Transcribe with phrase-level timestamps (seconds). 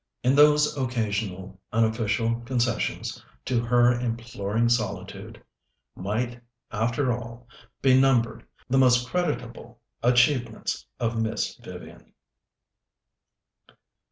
[0.23, 5.43] In those occasional unofficial concessions to her imploring solitude
[5.95, 7.47] might, after all,
[7.83, 12.13] be numbered the most creditable achievements of Miss Vivian.